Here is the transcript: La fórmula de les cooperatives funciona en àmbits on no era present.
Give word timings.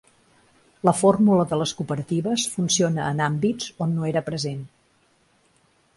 La 0.87 0.93
fórmula 1.01 1.45
de 1.51 1.59
les 1.63 1.73
cooperatives 1.81 2.47
funciona 2.55 3.05
en 3.11 3.23
àmbits 3.29 3.71
on 3.87 3.97
no 3.99 4.11
era 4.13 4.25
present. 4.31 4.65